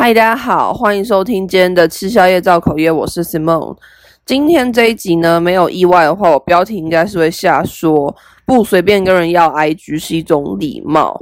[0.00, 3.76] 嗨，大家好，欢迎收听今天的吃宵夜造口业，我是 Simon。
[4.24, 8.14] 今天这一集呢，没有意外的话，我标题应该是会下说
[8.46, 11.20] 不随便跟人要 IG 是一种礼貌。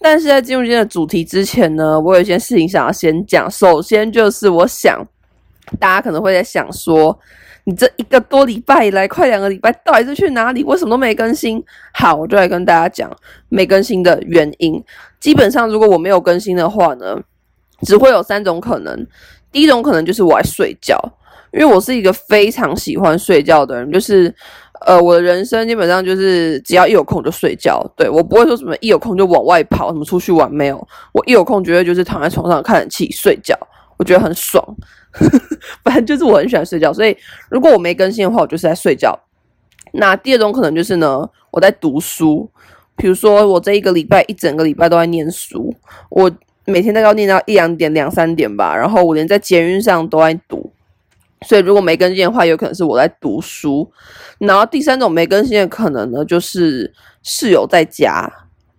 [0.00, 3.48] 但是在进入今天的主题之前呢，我有一件事情想要先讲。
[3.50, 5.06] 首先就是我想
[5.78, 7.14] 大家可能会在想说，
[7.64, 10.64] 你这一个多礼拜以来，快两个礼拜，到底是去哪里？
[10.64, 11.62] 为什么都没更新？
[11.92, 13.14] 好，我就来跟大家讲
[13.50, 14.82] 没更新的原因。
[15.20, 17.20] 基本上，如果我没有更新的话呢，
[17.82, 19.06] 只会有三种可能，
[19.52, 20.98] 第一种可能就是我爱睡觉，
[21.52, 24.34] 因为我是一个非常喜欢睡觉的人，就是，
[24.86, 33.56] 呃，我的人生基本上就是只要一有空就睡觉，对，我不会说什么一有空就往外跑，什么出去玩没有，我一有空绝对就是躺在床上看冷气睡觉，
[33.96, 34.64] 我觉得很爽，
[35.84, 37.16] 反正就是我很喜欢睡觉，所以
[37.48, 39.18] 如果我没更新的话，我就是在睡觉。
[39.92, 42.50] 那第二种可能就是呢，我在读书，
[42.96, 45.74] 比如说我这一个礼拜一整个礼拜都在念书，
[46.10, 46.30] 我。
[46.66, 50.72] 每天大概要念到一两点、两三点吧，然后我连在捷运上都在读，
[51.46, 53.90] 所以如果没更新的话，有可能是我在读书。
[54.38, 56.92] 然后第三种没更新的可能呢，就是
[57.22, 58.30] 室友在家，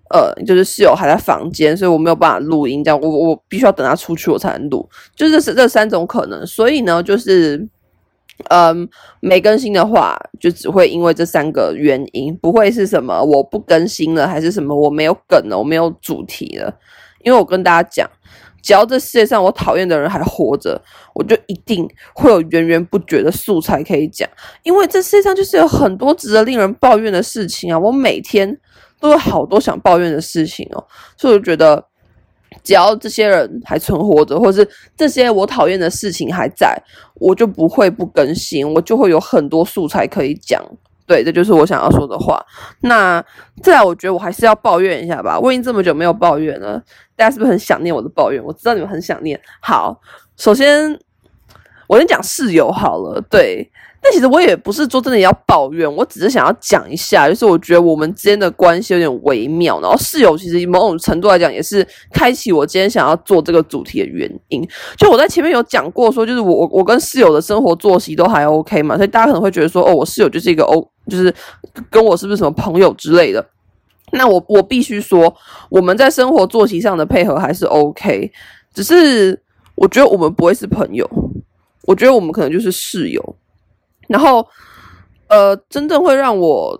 [0.09, 6.45] 呃，就是室友还在房间，所以我没有办法录音，这样我我必须要等他出去我才能录，就是这三种可能。
[6.45, 7.67] 所以呢，就是
[8.49, 8.87] 嗯，
[9.21, 16.73] 没更新的话，就只会因为这三个原因，不会是什么我不更新了，还是什么我没有梗了，我没有主题了。
[17.25, 18.09] 因为我跟大家讲，
[18.61, 20.81] 只要这世界上我讨厌的人还活着，
[21.13, 24.29] 我就一定会有源源不绝的素材可以讲。
[24.63, 28.57] 因为这世界上就是有很多值得令人抱怨的事情啊，我每天
[28.99, 30.85] 都有好多想抱怨的事情哦，
[31.17, 31.83] 所以我觉得，
[32.63, 36.79] 只要这些人还存活着，或是这些我讨厌的事情还在，
[37.15, 40.63] 我就不会不更新，我就会有很多素材可以讲。
[41.07, 42.43] 对，这就是我想要说的话。
[42.81, 43.23] 那
[43.61, 45.39] 再来，我觉得我还是要抱怨一下吧。
[45.39, 46.81] 我已经这么久没有抱怨了，
[47.15, 48.43] 大家是不是很想念我的抱怨？
[48.43, 49.39] 我知道你们很想念。
[49.61, 49.99] 好，
[50.37, 50.99] 首先
[51.87, 53.21] 我先讲室友好了。
[53.29, 53.71] 对。
[54.07, 59.81] 但其实我也不是说真的要抱怨，我只是想要讲一下，就是我觉得我们之间的关系有点微妙。
[59.81, 64.63] 然后室友其实某种程度来讲，也是开启我今天想要做这个主题的原因。
[64.95, 71.33] 就我在前面有讲过，说就是我我跟室友的生活作息都还 OK 嘛，所以大家可能会觉得说，哦，我室友就是一个 O，就是
[71.89, 73.43] 跟我是不是什么朋友之类的。
[74.15, 75.33] 那我我必须说，
[75.69, 78.31] 我们在生活作息上的配合还是 OK，
[78.73, 79.39] 只是
[79.75, 81.09] 我觉得我们不会是朋友，
[81.83, 83.35] 我觉得我们可能就是室友。
[84.07, 84.45] 然后，
[85.27, 86.79] 呃，真正会让我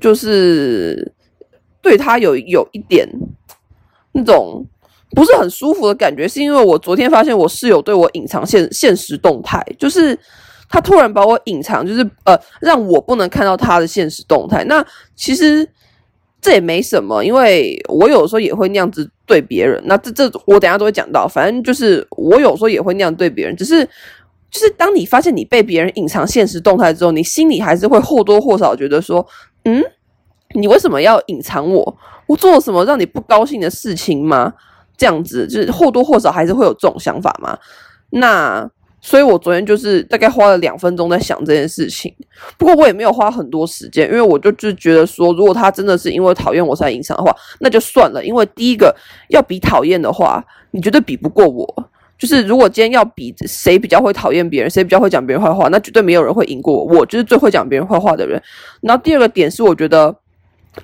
[0.00, 1.12] 就是
[1.80, 3.08] 对他有有一点
[4.12, 4.64] 那种
[5.10, 10.16] 不是很舒服的感觉，是因为我昨天发现我室友对我隐藏现现实动态，就是
[10.68, 14.64] 他突然把我隐藏，就是呃让我不能看到他的现实动态。
[14.64, 14.84] 那
[15.16, 15.68] 其实
[16.42, 19.82] 这也没什么，因为我有时候也会那样子对别人。
[19.86, 23.88] 那这这我等下都会讲到，反正就是我有时候也会那样对别人，只是。
[24.50, 29.26] 就是当你发现你被别人隐藏现实动态之后，你心里还是会或多或少觉得说，
[29.64, 29.82] 嗯，
[30.54, 31.96] 你为什么要隐藏我？
[32.26, 34.52] 我做了什么让你不高兴的事情吗？
[34.94, 37.56] 这样子就是或多或少还是会有这种想法嘛。
[38.10, 38.70] 那
[39.04, 42.14] 所以，我昨天就是大概花了两分钟在想这件事情。
[42.56, 48.24] 不过我也没有花很多时间，因为我就就觉得说，如果他真的是因为讨厌我才隐藏的话，那就算了。
[48.24, 48.94] 因为第一个
[49.28, 51.90] 要比讨厌的话，你绝对比不过我。
[52.16, 56.84] 就是如果今天要比谁比较会讨厌别人，谁比较会讲别人坏话，那绝对没有人会赢过我。
[56.84, 58.40] 我就是最会讲别人坏话的人。
[58.80, 60.14] 然后第二个点是，我觉得，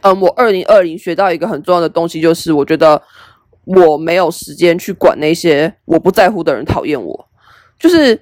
[0.00, 3.00] 嗯，我二零二零学到一个很重要的东西，就是我觉得
[3.64, 7.27] 我没有时间去管那些我不在乎的人讨厌我。
[7.78, 8.20] 就是，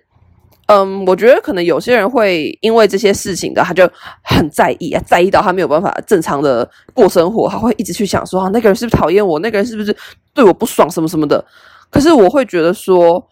[0.67, 3.89] 嗯，我觉得可能有些人会因为这些事情的，他就
[4.23, 9.39] 很在意啊，在意到他没有办法正常的过生活，他会一直去想说，啊，那个人是不是讨厌我？
[9.39, 9.97] 那个人是不是
[10.35, 10.91] 对我不爽？
[10.91, 11.45] 什么什么的。
[11.91, 13.25] 可是我会觉得说，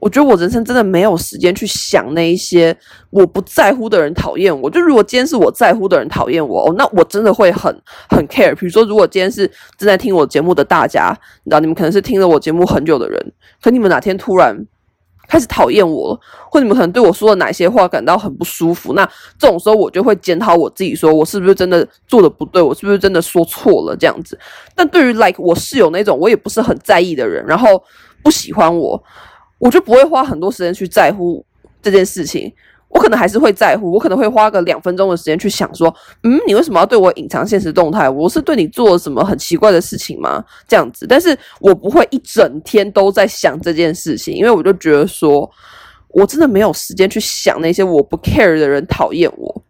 [0.00, 2.76] 我觉得我人生真的没有时间去想那一些
[3.10, 4.68] 我不在乎的人讨厌我。
[4.68, 7.72] 就如果今天是我在乎的人讨厌我，哦，那我真的会很
[8.10, 8.52] 很 care。
[8.56, 9.46] 比如说，如果今天是
[9.78, 14.66] 正在听我节目的大家，你知道，你们可能是听了我节目很久的人，可你们哪天突然
[15.32, 16.20] 开始讨厌我了，
[16.50, 19.02] 或你们可能对我说了哪些话感到很不舒服，那
[19.38, 24.38] 这种时候我就会检讨我自己，说我是不是真的做的不对，我是不是真的说错了这样子。
[24.74, 27.82] 但对于 like 我室友那种我也不是很在意的人，然后
[28.22, 29.02] 不喜欢我，
[29.56, 31.42] 我就不会花很多时间去在乎
[31.80, 32.52] 这件事情。
[32.92, 35.92] 我可能还是会在乎，我可能会花个两分钟的时间去想说，
[36.22, 38.08] 嗯，你为什么要对我隐藏现实动态？
[38.08, 40.44] 我是对你做了什么很奇怪的事情吗？
[40.68, 45.50] 这样子，但是我不会一整天都在想这件事情，因为我就觉得说，
[46.08, 49.62] 我真的没有时间去想那些我不 care 的人讨厌我。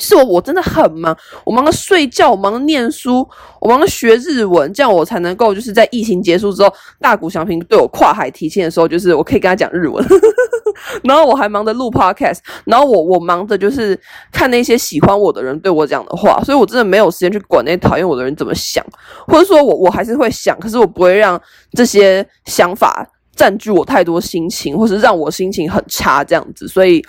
[0.00, 3.26] 是我，我真的很忙，我忙着睡觉，我忙着念书，
[3.60, 10.04] 我忙着学日文，这样我才能够就是在疫情结束之后，大谷祥平对我跨海提亲的时候，就是我可以跟他讲日文。
[11.04, 13.98] 然后我还忙着录 podcast，然后我我忙着就是
[14.32, 18.84] 看那些喜欢我的人对我讲的话，所以我真的没有时间去管那些讨厌我的人怎么想，
[19.26, 21.38] 或者说我我还是会想，可是我不会让
[21.72, 23.06] 这些想法
[23.36, 26.66] 占据我太多心情，或是让我心情很差这样子。
[26.66, 27.04] 所以，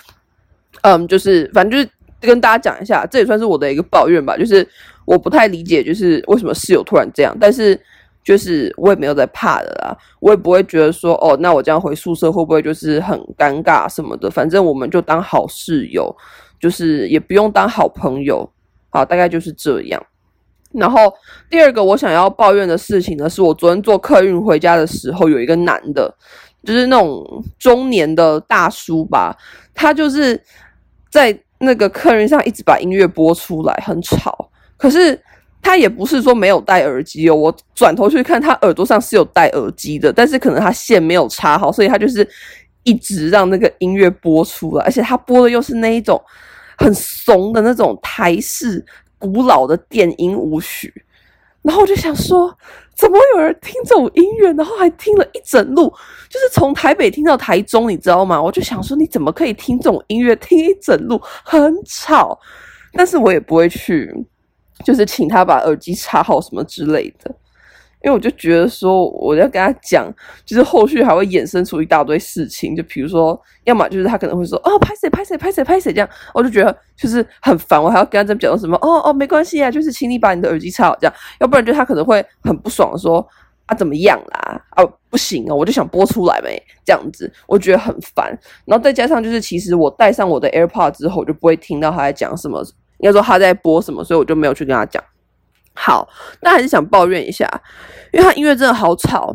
[0.82, 1.90] 嗯，就是反正就是。
[2.26, 4.36] 跟大家讲一下，这也算是我的一个抱怨吧。
[4.36, 4.66] 就是
[5.04, 7.36] 我不太理解，就是为什么室友突然这样。
[7.40, 7.78] 但是
[8.24, 14.30] 就是我也没有在怕的啦，我也不会觉得说，哦，那我这样回宿舍会不会就是很尴尬什么的？
[14.30, 16.14] 反正我们就当好室友，
[16.60, 18.48] 就是也不用当好朋友。
[18.90, 20.00] 好，大概就是这样。
[20.72, 21.12] 然后
[21.50, 26.14] 第二个我想要抱怨的事情呢，是我昨天坐客运回家的时候，有一个男的，
[26.64, 29.36] 就是那种中年的大叔吧，
[29.74, 30.40] 他就是
[31.10, 31.36] 在。
[31.62, 34.50] 那个客人上一直把音乐播出来，很吵。
[34.76, 35.18] 可是
[35.62, 42.28] 他也不是说没有戴耳机哦，我转头去看他耳朵上是有戴耳机的，但是可能他线没有插好，所以他就是
[42.82, 46.20] 一直让那个音乐播出来，而且他播的又是那一种
[46.76, 48.84] 很怂的那种台式
[49.18, 50.92] 古老的电音舞曲。
[51.62, 52.52] 然后我就想说，
[52.96, 55.88] 怎么有人听这种音乐，然后还听了一整路，
[56.28, 58.42] 就是从台北听到台中，你知道吗？
[58.42, 62.38] 我就想说，你怎么可以听这种音乐听一整路，很吵。
[62.92, 64.12] 但是我也不会去，
[64.84, 67.34] 就是请他把耳机插好什么之类的。
[68.04, 70.12] 因为我就觉得说，我要跟他讲，
[70.44, 83.24] 就是后续还会衍生出一大堆事情，就比如说，要么就是他可能会说，哦，拍谁拍谁拍谁拍谁这样，我就觉得就是很烦，我还要跟他讲什么，哦哦，没关系啊，就是请你把你的耳机插好这样，要不然就他可能会很不爽说，
[83.66, 92.60] 啊怎么样啦，啊不行啊，我就想播出来没这样子，我觉得很烦，然后再加上就是其实我戴上我的 AirPod 之后，我就不会听到他在讲什么，
[92.98, 95.02] 应该说他在播什么，所以我就没有去跟他讲。
[95.74, 96.08] 好，
[96.40, 97.48] 那还是想抱怨一下，
[98.12, 99.34] 因为他音乐真的好吵，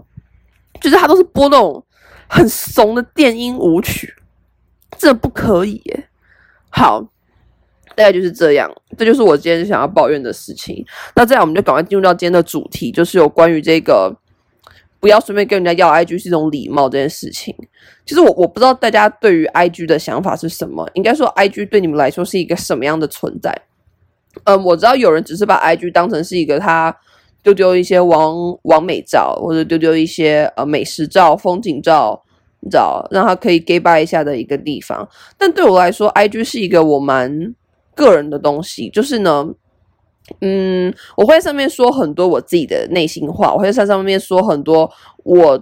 [0.80, 1.84] 就是他都是播那种
[2.28, 4.14] 很怂的电音舞曲，
[4.98, 6.08] 这不可以耶。
[6.70, 7.02] 好，
[7.96, 10.86] 大概就是这样，这就是我今天想要抱怨的事情。
[11.16, 14.16] 那这样我们就赶快进入到今天的主题，就是有关于这个
[15.00, 17.56] 不要随便跟人家要 IG 是一种礼貌这件事情。
[18.06, 23.60] 其实我我不知道大家对于 IG 的想法是什么，应该说 IG 对你们来说是一个什么样的存在？
[24.46, 26.96] 嗯，我知道有人只是把 IG 当成是一个他
[27.44, 32.22] 丢丢一些网网美照，或者丢丢一些呃美食照、风景照，
[32.60, 35.08] 你知道，让他可以 gay by 一下的一个地方。
[35.38, 37.54] 但对我来说，IG 是一个我蛮
[37.96, 39.48] 个人的东西，就是呢，
[40.42, 44.92] 嗯，我会在上面说很多我自己的内心话，我会在上面说很多
[45.24, 45.62] 我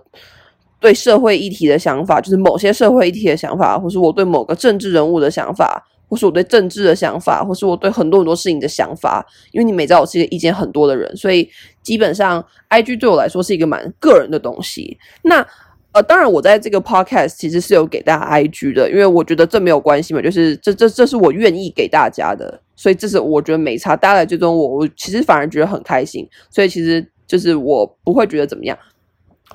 [0.80, 5.86] 对社会议题的想法，就是某些社会议题的想法，或是我对某个政治人物的想法。
[6.07, 11.50] 或是我对政治的想法，或是我对很多很多事情的想法，因为你每知道我是一个意见很多的人，所以
[11.81, 14.98] 基本上 IG 对我来说是一个蛮个人的东西。
[15.24, 15.46] 那
[15.92, 26.28] 呃，当然我在这个 podcast 其实是有给大家 IG 的，因为我觉得这没有关系嘛，就是这这这是我愿意给大家的，所以这是我觉得没差，大家来追踪我，我其实反而觉得很开心。
[26.50, 28.78] 所以其实就是我不会觉得怎么样，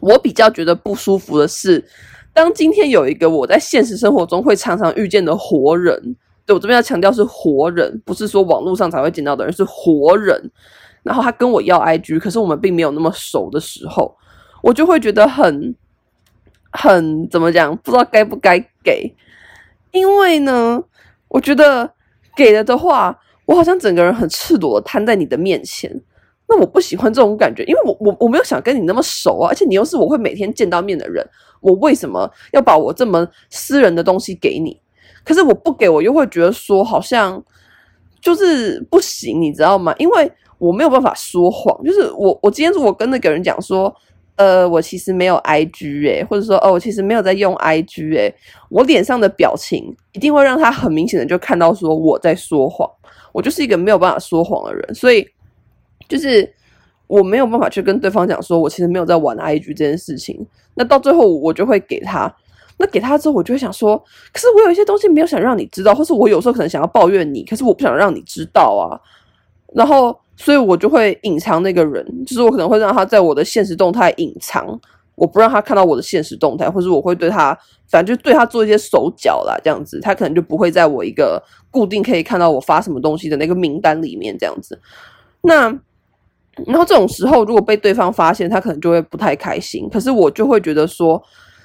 [0.00, 1.84] 我比较觉得不舒服的是，
[2.32, 6.16] 当今天有一个我在现实生活中会常常遇见的活人。
[6.52, 10.50] 我这边要强调是活人，不是说网络上才会见到的人，是活人。
[11.02, 14.14] 然后他跟我要 IG，可是我们并没有那么熟的时候，
[14.62, 15.74] 我就会觉得很
[16.72, 19.14] 很怎么讲，不知道该不该给。
[19.92, 20.82] 因为呢，
[21.28, 21.90] 我觉得
[22.36, 25.90] 给了的话，我好像整个人很赤裸的摊在你的面前。
[26.46, 31.26] 那我不喜欢这种感觉，因为我我我没有想跟你那么熟啊，而且你又是我会每天见到面的人，
[31.60, 34.78] 我为什么要把我这么私人的东西给你？
[35.24, 37.42] 可是我不给，我又会觉得说好像
[38.20, 39.94] 就是不行，你知道吗？
[39.98, 41.82] 因为我没有办法说谎。
[41.84, 43.94] 就是我，我今天如果跟那个人讲说，
[44.36, 48.34] 呃，我其实没有 IG 诶、或者说，哦，我其实没有在用 IG 诶、
[48.68, 52.88] 我脸上的表情一定会让他很明显的就看到说我在说谎。
[53.32, 55.26] 我就是一个没有办法说谎的人，所以
[56.08, 56.52] 就是
[57.06, 60.46] 我没有办法去跟对方讲说我其实没有在玩 IG 这件事情。
[60.74, 62.34] 那到最后我就会给他。
[62.80, 68.96] 那给他之后，我就会想说，可是我有一些东西没有想让你知道，或是我有时候可能想要抱怨你，可是我不想让你知道啊。
[69.74, 74.66] 然后，所以我就会隐藏那个人，就是我可能会让他在我的现实动态隐藏，
[75.14, 77.54] 我不让他看到我的现实动态，或者我会对他，
[77.90, 84.80] 反正就对他做一些手脚啦，这样子，他可能就不会在我一个固定可以看到我发什么东西的那个名单里面，这样子。
[85.42, 85.64] 那，
[86.66, 91.22] 然后这种时候，如果被对方发现，他可能就会不太开心，可是我就会觉得说。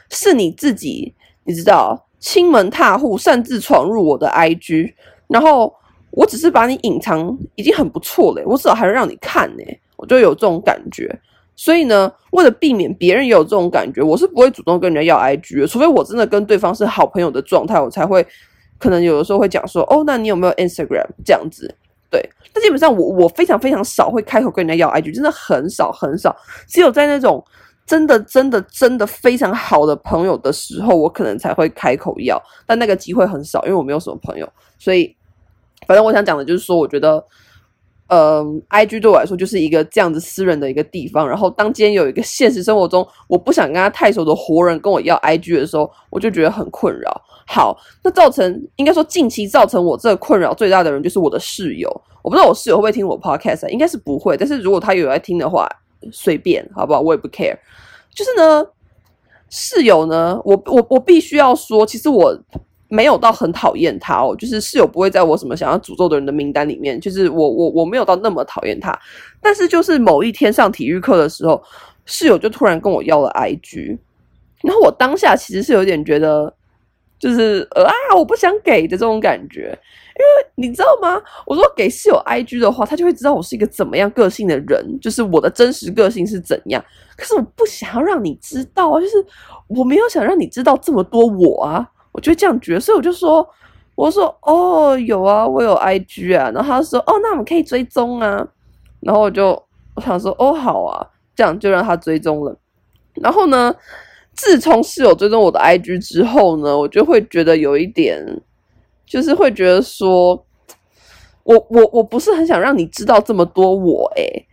[0.09, 4.93] 是你自己，你知道，亲门踏户擅自闯入我的 IG，
[5.27, 5.74] 然后
[6.12, 9.63] 我只是把你隐藏已经很不错了，我至少还能让你看呢，
[9.97, 11.19] 我就有这种感觉。
[11.57, 18.25] 所以呢，为了避免别人也有这种感觉，我是不会主动跟人家要 IG 的，除非我真的跟对方是好朋友的状态，我才会
[18.77, 21.74] 可能有的时候会讲说，哦，那你有没有 Instagram 这样子？
[22.12, 26.35] 对，但基本上我我非常非常少会开口跟人家要 IG，真的很少很少，
[26.67, 27.43] 只有在那种
[27.85, 34.47] 真的真的真的非常好的朋友的时候，我可能才会开口要，但那个机会很少，因为我没有什么朋友，
[34.79, 35.15] 所以
[35.87, 37.23] 反正我想讲的就是说，我觉得。
[38.07, 41.27] 嗯，IG 对我来说就是一个这样子私人的一个地方。
[41.27, 47.21] 然后，当今天有一个现实生活中我不想跟他太熟的活人跟我要 IG 的时候，我就觉得很困扰。
[47.47, 51.89] 好，那造成应该说近期造成我这个困扰最大的人就是我的室友。
[52.21, 54.37] 我不知道我室友会不会听我 Podcast，应该是不会。
[54.37, 55.67] 但是如果他有在听的话，
[56.12, 57.00] 随便好不好？
[57.01, 57.57] 我也不 care。
[58.13, 58.65] 就是呢，
[59.50, 62.38] 室友呢，我我我必须要说，其实我。
[62.88, 68.97] 没有到很讨厌他哦，就是室友不会在我什么想要诅咒的人的名单里面，就是我我我没有到那么讨厌他，
[69.41, 71.62] 但是就是某一天上体育课的时候，
[72.05, 73.97] 室友就突然跟我要了 IG，
[74.62, 76.53] 然后我当下其实是有点觉得，
[77.19, 79.62] 就是啊，我不想给的这种感觉，
[80.17, 81.22] 因为你知道吗？
[81.45, 86.84] 我说给室友 IG 的话，他就会知道我是一个怎么样个性的人，就是我的真实个性是怎样，
[87.17, 89.25] 可是我不想要让你知道啊，就是
[89.67, 91.89] 我没有想让你知道这么多我啊。
[92.12, 93.45] 我就这样觉得，所以我就说，
[93.93, 98.48] 我说哦，有啊，我有 IG 啊，然后他说哦，那我们可以追踪啊，
[99.01, 99.62] 然后我就
[99.95, 101.05] 我想说哦，好啊，
[101.36, 102.57] 这样就让他追踪了。
[103.15, 103.75] 然后呢，
[104.35, 108.23] 自从室友追踪我的 IG 之后呢，我就会觉得有一点，
[109.05, 110.45] 就是会觉得说，
[111.43, 114.45] 我我我不是很想让你知道这么多我诶、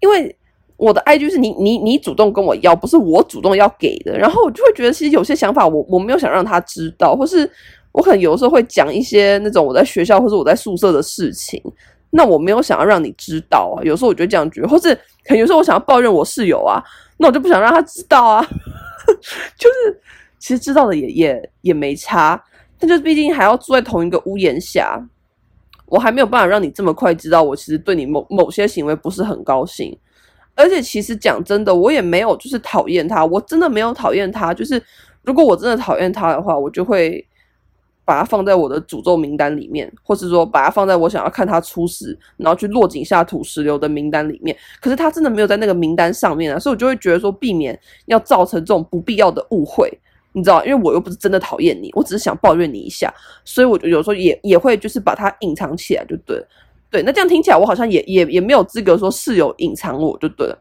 [0.00, 0.36] 因为。
[0.82, 4.16] 我的 IG 是你你你主动跟我要，不是我主动要给的。
[4.16, 7.46] 然后我就会觉得，其实有些想法我我没有想让他知道，或是
[7.92, 11.62] 我可能有的时候会讲一些那种我在学校或者我在宿舍的事情，
[12.10, 13.82] 那我没有想要让你知道啊。
[13.82, 16.82] 有时候我就这样觉得，或是可能有时候我想要抱怨我室友啊，
[17.16, 18.46] 那我就不想让他知道啊。
[19.56, 20.00] 就是
[20.38, 22.42] 其实知道的也也也没差，
[22.78, 25.00] 但就是毕竟还要住在同一个屋檐下，
[25.86, 29.96] 我还没有办法让你这么快知道我其实对你某某些行为不是很高兴。
[30.54, 34.52] 而且其实讲真的，我也没有就是讨厌他，我真的没有讨厌他。
[34.52, 34.82] 就是
[35.22, 37.26] 如果我真的讨厌他的话，我就会
[38.10, 44.56] 把它放在我的诅咒名单里面，或是说把它放在我想要看他出事，然后去落井下土石流的名单里面。
[44.80, 49.88] 可是他真的没有在那个名单上面啊，所以我就会觉得说，避免要造成这种不必要的误会，
[50.32, 53.14] 你知道，因为我又不是真的讨厌你，我只是想抱怨你一下，
[53.44, 56.44] 所以我就有时候也也会就是把它隐藏起来，就对。
[56.90, 60.58] 对，那这样听起来我好像也也也没有资格说室友隐藏我就对了，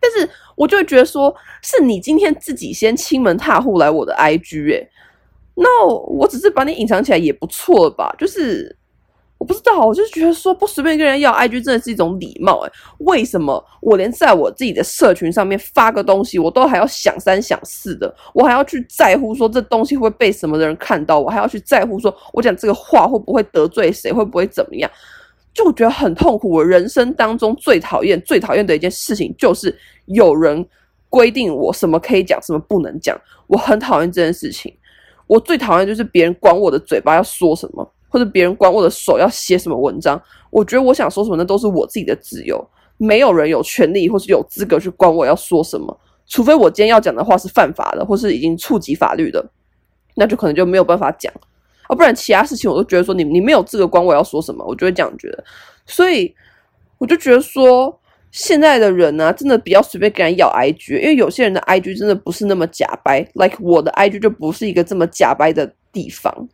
[0.00, 4.88] 但是我就会觉得说，是你今天自己先亲门踏户来我的 IG 诶，
[5.56, 8.14] 那我只是把你隐藏起来也不错吧？
[8.18, 8.76] 就是
[9.38, 24.90] 我不知道，我就觉得说不随便跟人要 IG 真的是一种礼貌诶，为什么我连在我自己的社群上面发个东西，我都还要想三想四的，我还要去在乎说这东西会被什么的人看到，我还要去在乎说我讲这个话会不会得罪谁，会不会怎么样？
[25.52, 26.50] 就我觉得很痛苦。
[26.50, 29.74] 我人生当中最讨厌、最讨厌的一件事情，就是
[30.06, 30.66] 有人
[31.08, 33.18] 规定我什么可以讲，什么不能讲。
[33.46, 34.74] 我很讨厌这件事情。
[35.26, 40.20] 我最讨厌就是别人管我的嘴巴要说什么，或者别人管我的手要写什么文章。
[40.50, 42.64] 我觉得我想说什么，那都是我自己的自由。
[42.98, 49.44] 没有人有权利或是有资格去管我要说什么，除非我今天要讲的话是犯法的，或是已经触及法律的，
[50.14, 51.32] 那就可能就没有办法讲。
[51.88, 55.44] 啊，不然其他事情我都觉得说你你没有资格管我要说什么，我就会这样觉得，
[55.84, 56.34] 所以
[56.98, 66.48] 我就觉得说现在的人呢、真的比较随便跟人要 IG，因为有些人的 IG 真的不是那么假掰，like 我的 IG 就不是一个这么假掰的地方，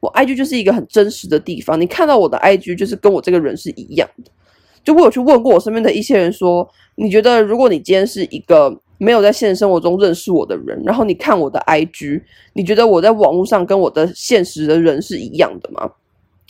[0.00, 4.30] 我 IG 就是一个很真实的地方，你看到我的 IG 就是跟我这个人是一样的，
[4.82, 8.80] 就我有去问过我身边的一些人说，你觉得如果你今天是一个。
[9.02, 12.22] 没有在现实生活中认识我的人，然后你看我的 IG，
[12.52, 15.90] 你觉得我在网络上跟我的现实的人是一样的吗？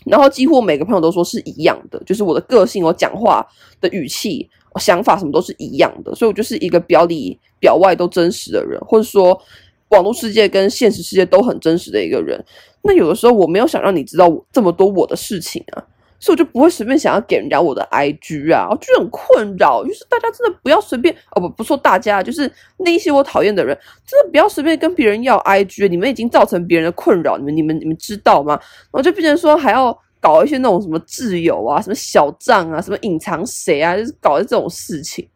[0.07, 3.47] 然后几乎每个朋友都说是一样的，就是我的个性、我讲话
[3.80, 9.40] 的语气、我想法什么都是一样的，所以我就是一个表里表外都真实的人，或者说
[9.88, 12.42] 网络世界跟现实世界都很真实的一个人。
[12.83, 15.85] 那有的时候我没有想让你知道这么多我的事情啊。
[16.20, 19.82] 所以我就不会随便想要给人家我的 IG 啊，我就很困扰。
[19.82, 25.88] 就是大家真的不要随便哦，不不说大家，就是那一些我讨厌的人，真的不要随便跟别人要 IG。
[25.88, 28.52] 你们已经造成别人的困扰，你们你们你们知道吗？
[28.52, 35.26] 然后就变成说还要搞一些那种什么挚友啊，什么小账啊，什么隐藏谁啊，就是搞这种事情。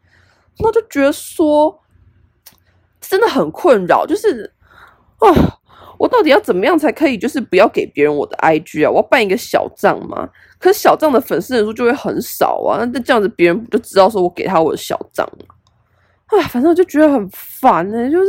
[0.58, 1.80] 那我就觉得说
[3.00, 4.52] 真的很困扰，就是
[5.18, 5.26] 啊，
[5.98, 8.90] 我到底要怎么样才可以，就是不要给别人我的 IG 啊？
[8.90, 10.28] 我要办一个小账吗？
[10.58, 15.46] 可是小账的粉丝人数就会很少啊，那这样子别人不就知道说我给他我的小账了。
[16.26, 18.26] 哎，反正我就觉得很烦哎、就是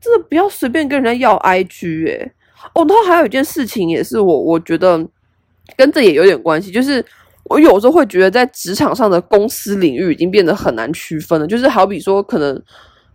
[0.00, 2.32] 真的不要随便跟人家要 IG 哎、
[2.74, 5.04] 哦，然后还有一件事情也是我我觉得
[5.76, 7.04] 跟这也有点关系，就是
[7.44, 12.62] 我有时候会觉得在职场上的公司领域已经变得很难区分了，就是好比说可能。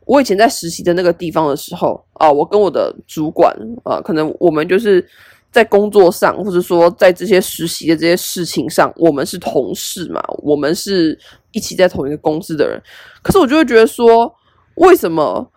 [0.05, 5.05] 我以前在实习的那个地方的时候啊，我跟我的主管啊，可能我们就是
[5.51, 11.17] 在工作上，或者说在这些实习的这些事情上，我们是同事嘛，我们是
[11.51, 12.79] 一起在同一个公司的人。
[13.23, 14.31] 可是我就会觉得说，
[14.75, 15.49] 为什么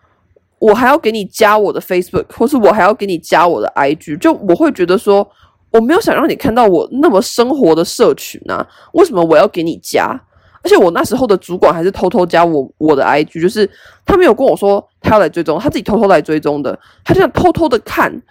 [0.57, 4.17] 我还要给你加我的 Facebook，或是我还要给你加我的 IG？
[4.17, 5.29] 就我会觉得说，
[5.71, 10.19] 我没有想让你看到我那么生活的社群啊，为什么我要给你加？
[10.61, 13.69] 而且我那时候的主管还是偷偷加我我的 IG，就是
[14.05, 18.21] 他没有跟我说他要来追踪，他自己偷偷来追踪的，他就想偷偷的看，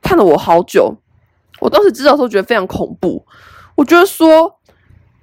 [0.00, 0.94] 看了我好久。
[1.60, 3.24] 我当时知道时候觉得非常恐怖，
[3.74, 4.52] 我觉得说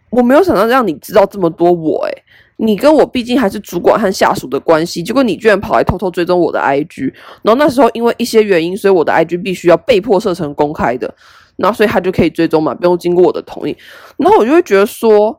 [0.10, 2.24] 我没有想到让你知道这么多我，诶，
[2.58, 11.14] 你跟我毕竟还是主管和下属的关系，结果你居然跑来偷偷追踪我的 IG，然后那时候因为一些原因，所以我的 IG 必须要被迫设成公开的，
[11.56, 13.78] 然后所以他就可以追踪嘛，不用经过我的同意，
[14.18, 15.39] 然后我就会觉得说。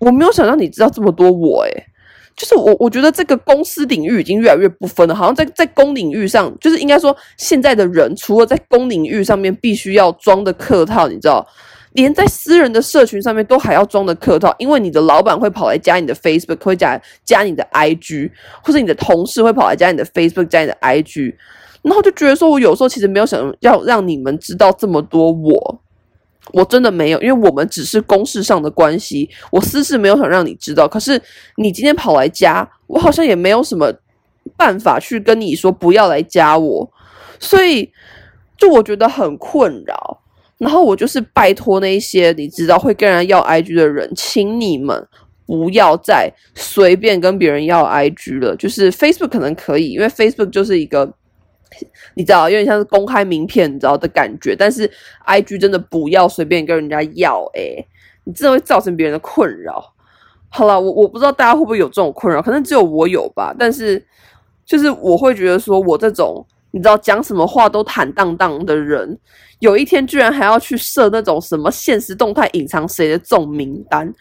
[0.00, 1.86] 我没有想让你知道这么多我，诶，
[2.34, 11.46] 就是我，我觉得这个公司领域已经越来越不分了，好像在在公领域上，就是应该说现在的人除了在公领域上面必须要装的客套，你知道，
[11.92, 18.30] 连在私人的社群上面都还要装的客套，因为你的老板会跑来加你的 Facebook，会加加你的 IG，
[18.62, 21.34] 或者你的同事会跑来加你的 Facebook，加你的 IG，
[21.82, 25.80] 然后就觉得说，我有时候其实没有想要让你们知道这么多我。
[26.52, 30.88] 我真的没有，因为我们只是公事上的关系，我私事没有想让你知道。
[30.88, 31.20] 可是
[31.56, 33.92] 你今天跑来加，我好像也没有什么
[34.56, 36.90] 办法去跟你说不要来加我，
[37.38, 37.88] 所以
[38.56, 40.20] 就我觉得很困扰。
[40.58, 45.06] 然后我就是拜托那些你知道会跟人要 IG 的人，请你们
[45.46, 48.56] 不要再随便跟别人要 IG 了。
[48.56, 51.14] 就是 Facebook 可能可以，因为 Facebook 就是一个。
[52.14, 54.56] 你知道，有点像是公开名片，你知道的感觉。
[54.56, 54.90] 但是
[55.26, 57.86] ，IG 真的不要随便跟人家要，诶，
[58.24, 59.92] 你真的会造成别人的困扰。
[60.48, 63.54] 好了，我我不知道大家会不会有这种困扰，可能只有我有吧。
[63.58, 64.04] 但是，
[64.66, 69.18] 就是我会觉得说，我这种你知道讲什么话都坦荡荡的人，
[69.60, 74.12] 有一天居然还要去设那种什么限时动态隐藏谁的这种名单。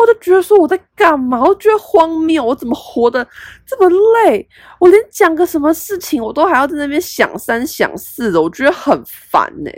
[0.00, 1.42] 我就觉得说我在干嘛？
[1.42, 3.26] 我觉得荒谬，我怎么活得
[3.66, 3.88] 这么
[4.24, 4.48] 累？
[4.78, 9.70] 我连讲个什么事情，我都还要在那边想三想四的，我觉得很烦呢。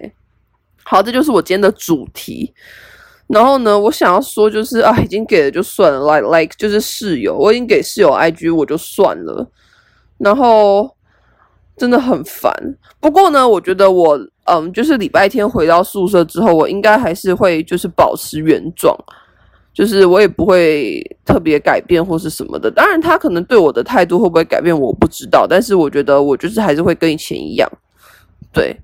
[0.84, 2.54] 好，这就是我今天的主题。
[3.28, 9.48] 然后呢，我想要说就是啊，已经给了就算了，like like 就是室友，我已经给室友 IG 我就算了。
[10.18, 10.94] 然后
[11.76, 12.52] 真的很烦。
[13.00, 18.94] 不过呢，我觉得我嗯，就是礼拜天回到宿舍之后，我应该还是会就是保持原状。
[19.74, 27.66] 就是我也不会特别改变或是什么的，当然他可能对我的态度会不会改变我不知道，但是我觉得我就是还是会跟以前一样，
[28.52, 28.76] 对。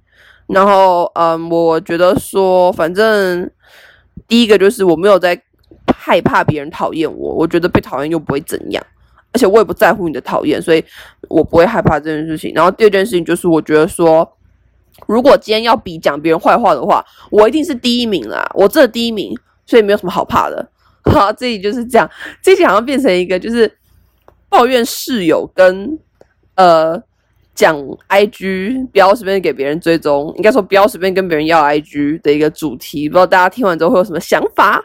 [0.46, 3.50] 然后嗯，我觉得说反正
[4.26, 5.38] 第一个就是我没有在
[5.94, 8.82] 害怕别人讨厌我，我觉得被讨厌又不会怎样，
[9.32, 10.82] 而且我也不在乎你的讨厌，所以
[11.28, 12.50] 我不会害怕这件事情。
[12.54, 14.26] 然后第二件事情就是我觉得说，
[15.06, 20.66] 如果今天要比讲别人坏话的话，我一定是第一名啦，我这第一名，所以没有什么好怕的。
[21.10, 22.08] 好，这里就是这样。
[22.42, 23.70] 这集好像变成一个就是
[24.48, 25.98] 抱怨室友跟
[26.54, 27.00] 呃
[27.54, 27.76] 讲
[28.08, 33.08] IG 不要随便给别人追踪，应该说不要随便跟别人要 IG 的一个主题。
[33.08, 34.80] 不知道大家听完之后会有什么想法？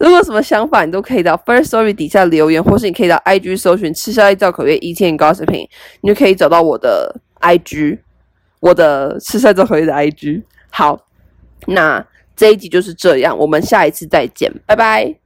[0.00, 5.68] 如果有什么想法，你都可以到 First Story 底下留言，或是你可以到 IG 搜寻“吃宵夜造口业 Eating and Gossiping”，
[6.00, 7.98] 你就可以找到我的 IG，
[8.60, 10.42] 我的吃宵夜造口业的 IG。
[10.70, 11.06] 好，
[11.68, 15.25] 那这一集就是这样，我们下一次再见，拜拜。